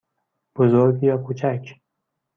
[0.57, 1.65] بزرگ یا کوچک؟